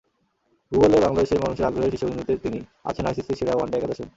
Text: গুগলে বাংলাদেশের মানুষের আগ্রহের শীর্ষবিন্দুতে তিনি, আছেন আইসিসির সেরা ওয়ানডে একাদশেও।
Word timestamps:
গুগলে 0.71 0.97
বাংলাদেশের 0.99 1.41
মানুষের 1.43 1.67
আগ্রহের 1.69 1.91
শীর্ষবিন্দুতে 1.93 2.33
তিনি, 2.37 2.59
আছেন 2.83 3.05
আইসিসির 3.05 3.37
সেরা 3.39 3.53
ওয়ানডে 3.55 3.77
একাদশেও। 3.77 4.07